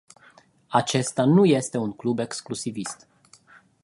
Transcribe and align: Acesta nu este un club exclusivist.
Acesta 0.67 1.23
nu 1.25 1.45
este 1.45 1.77
un 1.77 1.91
club 1.91 2.19
exclusivist. 2.19 3.07